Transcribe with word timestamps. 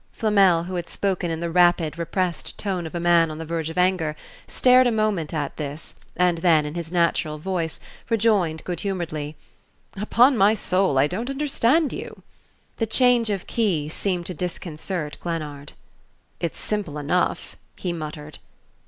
Flamel, 0.13 0.63
who 0.63 0.73
had 0.77 0.89
spoken 0.89 1.29
in 1.29 1.41
the 1.41 1.51
rapid 1.51 1.99
repressed 1.99 2.57
tone 2.57 2.87
of 2.87 2.95
a 2.95 2.99
man 2.99 3.29
on 3.29 3.37
the 3.37 3.45
verge 3.45 3.69
of 3.69 3.77
anger, 3.77 4.15
stared 4.47 4.87
a 4.87 4.91
moment 4.91 5.31
at 5.31 5.57
this 5.57 5.93
and 6.15 6.39
then, 6.39 6.65
in 6.65 6.73
his 6.73 6.91
natural 6.91 7.37
voice, 7.37 7.79
rejoined, 8.09 8.63
good 8.63 8.79
humoredly, 8.79 9.35
"Upon 9.95 10.35
my 10.35 10.55
soul, 10.55 10.97
I 10.97 11.05
don't 11.05 11.29
understand 11.29 11.93
you!" 11.93 12.23
The 12.77 12.87
change 12.87 13.29
of 13.29 13.45
key 13.45 13.89
seemed 13.89 14.25
to 14.25 14.33
disconcert 14.33 15.19
Glennard. 15.19 15.73
"It's 16.39 16.59
simple 16.59 16.97
enough" 16.97 17.55
he 17.75 17.93
muttered. 17.93 18.39